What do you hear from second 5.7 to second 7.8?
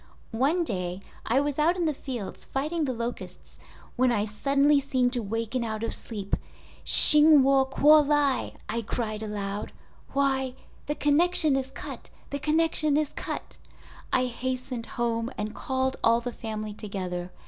of sleep. "Hsing Wu